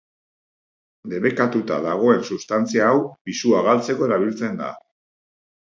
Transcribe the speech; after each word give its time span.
Debekatuta 1.11 1.77
dagoen 1.83 2.25
substantzia 2.31 2.89
hau 2.89 2.97
pisua 3.29 3.63
galtzeko 3.71 4.11
erabiltzen 4.11 4.61
da. 4.65 4.73